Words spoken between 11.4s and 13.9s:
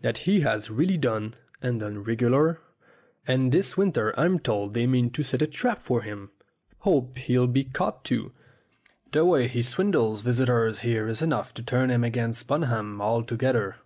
to turn 'em against Bunham altogether."